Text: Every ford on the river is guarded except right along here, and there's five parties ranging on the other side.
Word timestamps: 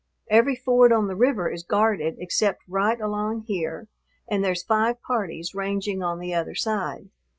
Every 0.31 0.55
ford 0.55 0.91
on 0.91 1.05
the 1.05 1.15
river 1.15 1.47
is 1.47 1.61
guarded 1.61 2.15
except 2.17 2.63
right 2.67 2.99
along 2.99 3.41
here, 3.45 3.87
and 4.27 4.43
there's 4.43 4.63
five 4.63 4.99
parties 5.03 5.53
ranging 5.53 6.01
on 6.01 6.17
the 6.17 6.33
other 6.33 6.55
side. 6.55 7.11